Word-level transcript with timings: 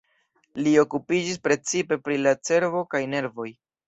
Li 0.67 0.71
okupiĝis 0.83 1.37
precipe 1.47 1.97
pri 2.07 2.17
la 2.21 2.33
cerbo 2.49 2.81
kaj 2.95 3.03
nervoj. 3.13 3.47